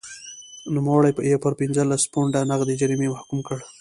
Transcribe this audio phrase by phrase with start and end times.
[0.75, 3.57] نوموړی یې پر پنځلس پونډه نغدي جریمې محکوم کړ.